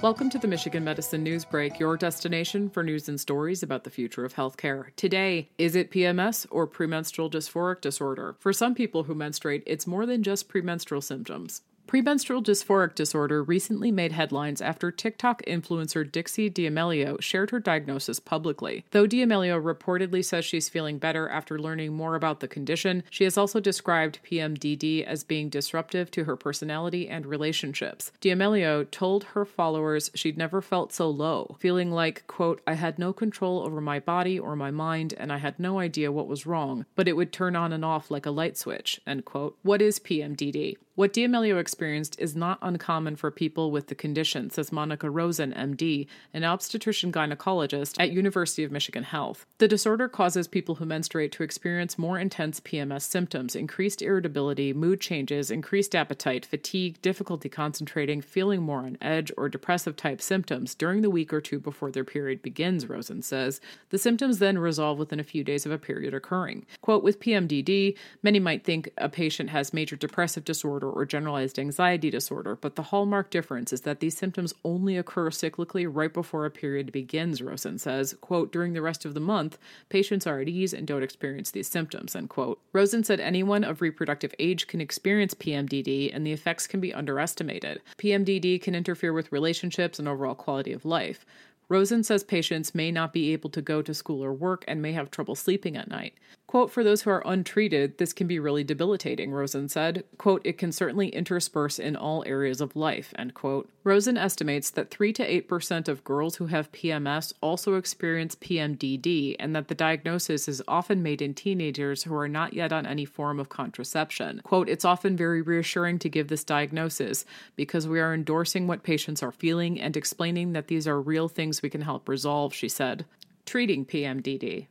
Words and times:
Welcome 0.00 0.30
to 0.30 0.38
the 0.38 0.46
Michigan 0.46 0.84
Medicine 0.84 1.24
News 1.24 1.44
Break, 1.44 1.80
your 1.80 1.96
destination 1.96 2.70
for 2.70 2.84
news 2.84 3.08
and 3.08 3.20
stories 3.20 3.64
about 3.64 3.82
the 3.82 3.90
future 3.90 4.24
of 4.24 4.34
healthcare. 4.34 4.94
Today, 4.94 5.48
is 5.58 5.74
it 5.74 5.90
PMS 5.90 6.46
or 6.50 6.68
premenstrual 6.68 7.28
dysphoric 7.28 7.80
disorder? 7.80 8.36
For 8.38 8.52
some 8.52 8.76
people 8.76 9.02
who 9.02 9.14
menstruate, 9.16 9.64
it's 9.66 9.88
more 9.88 10.06
than 10.06 10.22
just 10.22 10.48
premenstrual 10.48 11.00
symptoms. 11.00 11.62
Premenstrual 11.88 12.42
dysphoric 12.42 12.94
disorder 12.94 13.42
recently 13.42 13.90
made 13.90 14.12
headlines 14.12 14.60
after 14.60 14.90
TikTok 14.90 15.42
influencer 15.46 16.04
Dixie 16.04 16.50
D'Amelio 16.50 17.18
shared 17.18 17.50
her 17.50 17.60
diagnosis 17.60 18.20
publicly. 18.20 18.84
Though 18.90 19.06
D'Amelio 19.06 19.58
reportedly 19.58 20.22
says 20.22 20.44
she's 20.44 20.68
feeling 20.68 20.98
better 20.98 21.30
after 21.30 21.58
learning 21.58 21.94
more 21.94 22.14
about 22.14 22.40
the 22.40 22.46
condition, 22.46 23.04
she 23.08 23.24
has 23.24 23.38
also 23.38 23.58
described 23.58 24.20
PMDD 24.22 25.02
as 25.02 25.24
being 25.24 25.48
disruptive 25.48 26.10
to 26.10 26.24
her 26.24 26.36
personality 26.36 27.08
and 27.08 27.24
relationships. 27.24 28.12
D'Amelio 28.20 28.84
told 28.90 29.24
her 29.24 29.46
followers 29.46 30.10
she'd 30.14 30.36
never 30.36 30.60
felt 30.60 30.92
so 30.92 31.08
low, 31.08 31.56
feeling 31.58 31.90
like, 31.90 32.26
quote, 32.26 32.60
I 32.66 32.74
had 32.74 32.98
no 32.98 33.14
control 33.14 33.62
over 33.62 33.80
my 33.80 33.98
body 33.98 34.38
or 34.38 34.54
my 34.54 34.70
mind 34.70 35.14
and 35.16 35.32
I 35.32 35.38
had 35.38 35.58
no 35.58 35.78
idea 35.78 36.12
what 36.12 36.28
was 36.28 36.44
wrong, 36.44 36.84
but 36.94 37.08
it 37.08 37.16
would 37.16 37.32
turn 37.32 37.56
on 37.56 37.72
and 37.72 37.82
off 37.82 38.10
like 38.10 38.26
a 38.26 38.30
light 38.30 38.58
switch, 38.58 39.00
end 39.06 39.24
quote. 39.24 39.56
What 39.62 39.80
is 39.80 39.98
PMDD? 39.98 40.76
What 40.98 41.12
D'Amelio 41.12 41.60
experienced 41.60 42.18
is 42.18 42.34
not 42.34 42.58
uncommon 42.60 43.14
for 43.14 43.30
people 43.30 43.70
with 43.70 43.86
the 43.86 43.94
condition, 43.94 44.50
says 44.50 44.72
Monica 44.72 45.08
Rosen, 45.08 45.52
MD, 45.52 46.08
an 46.34 46.42
obstetrician 46.42 47.12
gynecologist 47.12 47.94
at 48.00 48.10
University 48.10 48.64
of 48.64 48.72
Michigan 48.72 49.04
Health. 49.04 49.46
The 49.58 49.68
disorder 49.68 50.08
causes 50.08 50.48
people 50.48 50.74
who 50.74 50.84
menstruate 50.84 51.30
to 51.30 51.44
experience 51.44 51.98
more 51.98 52.18
intense 52.18 52.58
PMS 52.58 53.02
symptoms, 53.02 53.54
increased 53.54 54.02
irritability, 54.02 54.72
mood 54.72 55.00
changes, 55.00 55.52
increased 55.52 55.94
appetite, 55.94 56.44
fatigue, 56.44 57.00
difficulty 57.00 57.48
concentrating, 57.48 58.20
feeling 58.20 58.62
more 58.62 58.80
on 58.80 58.98
edge, 59.00 59.30
or 59.36 59.48
depressive 59.48 59.94
type 59.94 60.20
symptoms 60.20 60.74
during 60.74 61.02
the 61.02 61.10
week 61.10 61.32
or 61.32 61.40
two 61.40 61.60
before 61.60 61.92
their 61.92 62.02
period 62.02 62.42
begins, 62.42 62.88
Rosen 62.88 63.22
says. 63.22 63.60
The 63.90 63.98
symptoms 63.98 64.40
then 64.40 64.58
resolve 64.58 64.98
within 64.98 65.20
a 65.20 65.22
few 65.22 65.44
days 65.44 65.64
of 65.64 65.70
a 65.70 65.78
period 65.78 66.12
occurring. 66.12 66.66
Quote, 66.80 67.04
with 67.04 67.20
PMDD, 67.20 67.96
many 68.24 68.40
might 68.40 68.64
think 68.64 68.90
a 68.98 69.08
patient 69.08 69.50
has 69.50 69.72
major 69.72 69.94
depressive 69.94 70.44
disorder 70.44 70.87
disorder 70.88 71.02
or 71.02 71.06
generalized 71.06 71.58
anxiety 71.58 72.10
disorder, 72.10 72.56
but 72.56 72.76
the 72.76 72.82
hallmark 72.82 73.30
difference 73.30 73.72
is 73.72 73.82
that 73.82 74.00
these 74.00 74.16
symptoms 74.16 74.54
only 74.64 74.96
occur 74.96 75.30
cyclically 75.30 75.86
right 75.88 76.12
before 76.12 76.46
a 76.46 76.50
period 76.50 76.92
begins, 76.92 77.42
Rosen 77.42 77.78
says. 77.78 78.14
Quote, 78.20 78.52
during 78.52 78.72
the 78.72 78.82
rest 78.82 79.04
of 79.04 79.14
the 79.14 79.20
month, 79.20 79.58
patients 79.88 80.26
are 80.26 80.40
at 80.40 80.48
ease 80.48 80.72
and 80.72 80.86
don't 80.86 81.02
experience 81.02 81.50
these 81.50 81.68
symptoms, 81.68 82.16
end 82.16 82.28
quote. 82.28 82.58
Rosen 82.72 83.04
said 83.04 83.20
anyone 83.20 83.64
of 83.64 83.80
reproductive 83.80 84.34
age 84.38 84.66
can 84.66 84.80
experience 84.80 85.34
PMDD 85.34 86.14
and 86.14 86.26
the 86.26 86.32
effects 86.32 86.66
can 86.66 86.80
be 86.80 86.94
underestimated. 86.94 87.80
PMDD 87.98 88.60
can 88.60 88.74
interfere 88.74 89.12
with 89.12 89.32
relationships 89.32 89.98
and 89.98 90.08
overall 90.08 90.34
quality 90.34 90.72
of 90.72 90.84
life. 90.84 91.24
Rosen 91.68 92.02
says 92.02 92.24
patients 92.24 92.74
may 92.74 92.90
not 92.90 93.12
be 93.12 93.32
able 93.34 93.50
to 93.50 93.60
go 93.60 93.82
to 93.82 93.92
school 93.92 94.24
or 94.24 94.32
work 94.32 94.64
and 94.66 94.80
may 94.80 94.92
have 94.92 95.10
trouble 95.10 95.34
sleeping 95.34 95.76
at 95.76 95.88
night. 95.88 96.14
Quote, 96.48 96.70
for 96.70 96.82
those 96.82 97.02
who 97.02 97.10
are 97.10 97.22
untreated, 97.26 97.98
this 97.98 98.14
can 98.14 98.26
be 98.26 98.38
really 98.38 98.64
debilitating, 98.64 99.32
Rosen 99.32 99.68
said. 99.68 100.02
Quote, 100.16 100.40
it 100.46 100.56
can 100.56 100.72
certainly 100.72 101.08
intersperse 101.08 101.78
in 101.78 101.94
all 101.94 102.24
areas 102.26 102.62
of 102.62 102.74
life, 102.74 103.12
end 103.18 103.34
quote. 103.34 103.68
Rosen 103.84 104.16
estimates 104.16 104.70
that 104.70 104.90
3 104.90 105.12
to 105.12 105.42
8% 105.42 105.88
of 105.88 106.04
girls 106.04 106.36
who 106.36 106.46
have 106.46 106.72
PMS 106.72 107.34
also 107.42 107.74
experience 107.74 108.34
PMDD 108.34 109.36
and 109.38 109.54
that 109.54 109.68
the 109.68 109.74
diagnosis 109.74 110.48
is 110.48 110.62
often 110.66 111.02
made 111.02 111.20
in 111.20 111.34
teenagers 111.34 112.04
who 112.04 112.14
are 112.16 112.28
not 112.28 112.54
yet 112.54 112.72
on 112.72 112.86
any 112.86 113.04
form 113.04 113.38
of 113.38 113.50
contraception. 113.50 114.40
Quote, 114.42 114.70
it's 114.70 114.86
often 114.86 115.18
very 115.18 115.42
reassuring 115.42 115.98
to 115.98 116.08
give 116.08 116.28
this 116.28 116.44
diagnosis 116.44 117.26
because 117.56 117.86
we 117.86 118.00
are 118.00 118.14
endorsing 118.14 118.66
what 118.66 118.82
patients 118.82 119.22
are 119.22 119.32
feeling 119.32 119.78
and 119.78 119.98
explaining 119.98 120.54
that 120.54 120.68
these 120.68 120.88
are 120.88 120.98
real 120.98 121.28
things 121.28 121.60
we 121.60 121.68
can 121.68 121.82
help 121.82 122.08
resolve, 122.08 122.54
she 122.54 122.70
said. 122.70 123.04
Treating 123.44 123.84
PMDD. 123.84 124.68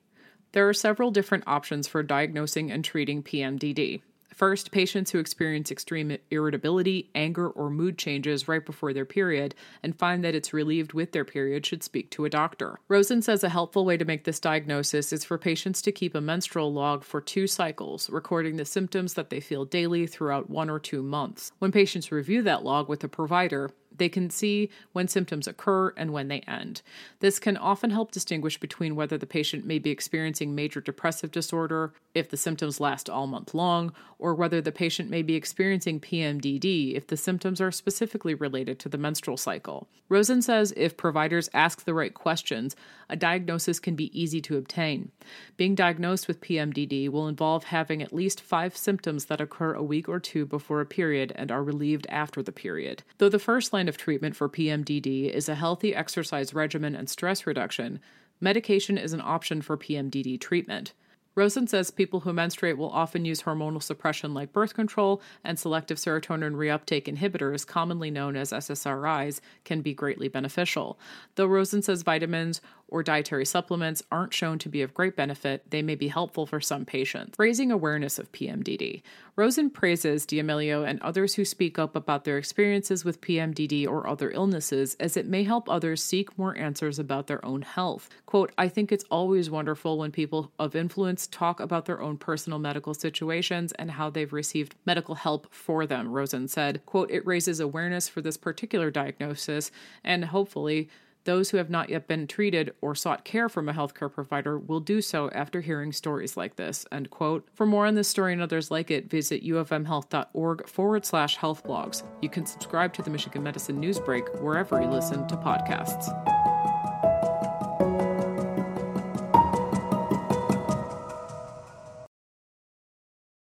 There 0.58 0.68
are 0.68 0.73
several 0.73 1.12
different 1.12 1.44
options 1.45 1.88
for 1.88 2.02
diagnosing 2.02 2.72
and 2.72 2.84
treating 2.84 3.22
PMDD. 3.22 4.02
First, 4.34 4.72
patients 4.72 5.12
who 5.12 5.20
experience 5.20 5.70
extreme 5.70 6.18
irritability, 6.32 7.12
anger, 7.14 7.48
or 7.48 7.70
mood 7.70 8.00
changes 8.00 8.48
right 8.48 8.66
before 8.66 8.92
their 8.92 9.06
period 9.06 9.54
and 9.84 9.95
find 9.95 10.23
that 10.23 10.34
it's 10.34 10.54
relieved 10.54 10.94
with 10.94 11.12
their 11.12 11.26
period 11.26 11.64
should 11.64 11.84
speak 11.84 12.10
to 12.10 12.26
a 12.26 12.30
doctor. 12.32 12.80
Rosen 12.88 13.22
says 13.22 13.44
a 13.44 13.50
helpful 13.50 13.86
way 13.86 13.98
to 13.98 14.06
make 14.06 14.23
this 14.23 14.40
diagnosis 14.40 15.14
is 15.14 15.23
for 15.23 15.38
patients 15.38 15.80
to 15.84 15.92
keep 15.92 16.16
a 16.16 16.22
menstrual 16.22 16.74
log 16.74 17.04
for 17.04 17.22
two 17.22 17.45
cycles, 17.45 18.10
recording 18.10 18.58
the 18.58 18.66
symptoms 18.66 19.14
that 19.14 19.30
they 19.30 19.39
feel 19.39 19.64
daily 19.64 20.08
throughout 20.08 20.50
one 20.50 20.72
or 20.72 20.80
two 20.80 21.04
months. 21.04 21.52
When 21.60 21.72
patients 21.72 22.12
review 22.12 22.42
that 22.42 22.64
log 22.64 22.89
with 22.89 23.04
a 23.04 23.08
provider, 23.08 23.70
they 23.97 24.09
can 24.09 24.30
see 24.30 24.69
when 24.93 25.08
symptoms 25.08 25.47
occur 25.47 25.93
and 25.97 26.11
when 26.11 26.27
they 26.27 26.39
end. 26.41 26.81
This 27.19 27.39
can 27.39 27.58
often 27.58 27.89
help 27.89 28.11
distinguish 28.11 28.59
between 28.59 28.95
whether 28.95 29.17
the 29.17 29.25
patient 29.25 29.65
may 29.65 29.80
be 29.80 29.89
experiencing 29.89 30.55
major 30.55 30.81
depressive 30.81 31.31
disorder 31.31 31.93
if 32.13 32.30
the 32.30 32.37
symptoms 32.37 32.80
last 32.80 33.09
all 33.09 33.27
month 33.27 33.53
long, 33.53 33.93
or 34.19 34.33
whether 34.33 34.61
the 34.61 34.71
patient 34.71 35.09
may 35.09 35.21
be 35.21 35.35
experiencing 35.35 35.99
PMDD 35.99 36.95
if 36.95 37.08
the 37.08 37.17
symptoms 37.17 37.61
are 37.61 37.71
specifically 37.71 38.33
related 38.33 38.80
to 38.80 38.89
the 38.89 38.97
menstrual 38.97 39.37
cycle. 39.37 39.87
Rosen 40.09 40.41
says 40.41 40.73
if 40.75 40.97
providers 40.97 41.49
ask 41.53 41.85
the 41.85 41.93
right 41.93 42.14
questions, 42.14 42.75
a 43.09 43.15
diagnosis 43.15 43.79
can 43.79 43.95
be 43.95 44.19
easy 44.19 44.41
to 44.41 44.58
obtain. 44.58 45.11
Being 45.55 45.75
diagnosed 45.75 46.27
with 46.27 46.41
PMDD 46.41 47.09
will 47.09 47.27
involve 47.27 47.65
having 47.65 48.02
at 48.02 48.14
least 48.14 48.41
five 48.41 48.75
symptoms 48.75 49.25
that 49.25 49.41
occur 49.41 49.73
a 49.73 49.83
week 49.83 50.09
or 50.09 50.19
two 50.19 50.45
before 50.45 50.81
a 50.81 50.85
period 50.85 51.31
and 51.35 51.52
are 51.52 51.64
relieved 51.64 52.08
after 52.09 52.41
the 52.41 52.52
period. 52.52 53.03
Though 53.17 53.29
the 53.29 53.39
first 53.39 53.73
line 53.73 53.86
of 53.87 53.98
treatment 53.98 54.36
for 54.36 54.49
PMDD 54.49 55.30
is 55.30 55.49
a 55.49 55.55
healthy 55.55 55.95
exercise 55.95 56.53
regimen 56.53 56.95
and 56.95 57.09
stress 57.09 57.48
reduction, 57.48 57.99
medication 58.39 58.98
is 58.98 59.14
an 59.14 59.21
option 59.21 59.61
for 59.61 59.77
PMDD 59.77 60.39
treatment. 60.39 60.93
Rosen 61.37 61.67
says 61.67 61.92
people 61.92 62.21
who 62.21 62.33
menstruate 62.33 62.80
will 62.80 62.89
often 62.89 63.23
use 63.23 63.43
hormonal 63.43 63.83
suppression 63.83 64.33
like 64.33 64.52
birth 64.52 64.73
control, 64.73 65.21
and 65.43 65.59
selective 65.59 65.99
serotonin 65.99 66.55
reuptake 66.55 67.03
inhibitors, 67.03 67.65
commonly 67.65 68.09
known 68.09 68.36
as 68.36 68.52
SSRIs, 68.52 69.39
can 69.64 69.81
be 69.81 69.93
greatly 69.93 70.30
beneficial. 70.30 70.97
Though 71.36 71.45
Rosen 71.45 71.83
says 71.83 72.02
vitamins 72.02 72.59
or 72.87 73.03
dietary 73.03 73.45
supplements 73.45 74.02
aren't 74.11 74.33
shown 74.33 74.58
to 74.59 74.70
be 74.70 74.81
of 74.81 74.93
great 74.93 75.15
benefit, 75.15 75.70
they 75.70 75.81
may 75.81 75.93
be 75.93 76.08
helpful 76.08 76.47
for 76.47 76.59
some 76.59 76.86
patients. 76.86 77.36
Raising 77.37 77.71
awareness 77.71 78.17
of 78.17 78.31
PMDD. 78.31 79.03
Rosen 79.36 79.70
praises 79.70 80.26
D'Amelio 80.26 80.87
and 80.87 80.99
others 81.02 81.36
who 81.36 81.45
speak 81.45 81.77
up 81.77 81.95
about 81.95 82.23
their 82.23 82.37
experiences 82.37 83.05
with 83.05 83.21
PMDD 83.21 83.87
or 83.87 84.08
other 84.08 84.31
illnesses 84.31 84.95
as 84.99 85.17
it 85.17 85.27
may 85.27 85.43
help 85.43 85.70
others 85.70 86.02
seek 86.02 86.36
more 86.37 86.58
answers 86.58 86.97
about 86.97 87.27
their 87.27 87.43
own 87.45 87.61
health. 87.61 88.09
Quote, 88.26 88.52
I 88.58 88.70
think 88.70 88.92
it's 88.92 89.05
always 89.11 89.49
wonderful 89.49 89.97
when 89.97 90.11
people 90.11 90.52
of 90.58 90.76
influence 90.76 91.27
talk 91.27 91.60
about 91.60 91.86
their 91.86 92.02
own 92.02 92.17
personal 92.17 92.60
medical 92.60 92.93
situations 92.93 93.71
and 93.73 93.92
how 93.92 94.10
they've 94.10 94.33
received 94.33 94.76
medical 94.86 95.15
help 95.15 95.54
for 95.54 95.86
them, 95.86 96.10
Rosen 96.10 96.48
said. 96.48 96.86
Quote, 96.86 97.11
it 97.11 97.26
raises 97.26 97.60
awareness 97.60 98.08
for 98.08 98.21
this 98.21 98.38
particular 98.38 98.92
diagnosis 98.92 99.71
and 100.04 100.26
hopefully 100.26 100.89
those 101.27 101.49
who 101.49 101.58
have 101.58 101.70
not 101.70 101.89
yet 101.89 102.08
been 102.08 102.26
treated 102.26 102.73
or 102.80 102.95
sought 102.95 103.26
care 103.26 103.49
from 103.49 103.67
a 103.67 103.73
healthcare 103.73 104.11
provider 104.11 104.58
will 104.58 104.80
do 104.80 105.02
so 105.02 105.30
after 105.32 105.60
hearing 105.60 105.92
stories 105.92 106.38
like 106.38 106.55
this. 106.55 106.86
End 106.89 107.10
quote. 107.10 107.45
For 107.54 107.65
more 107.65 107.86
on 107.86 107.95
this 107.95 108.08
story 108.08 108.32
and 108.32 108.42
others 108.42 108.71
like 108.71 108.89
it, 108.89 109.09
visit 109.09 109.44
uofmhealth.org 109.44 110.67
forward 110.70 111.05
slash 111.05 111.36
health 111.36 111.65
blogs. 111.65 112.04
You 112.21 112.30
can 112.30 112.45
subscribe 112.45 112.94
to 112.94 113.02
the 113.02 113.09
Michigan 113.09 113.44
Medicine 113.44 113.82
Newsbreak 113.82 114.42
wherever 114.42 114.82
you 114.82 114.88
listen 114.88 115.27
to 115.27 115.36
podcasts. 115.36 116.36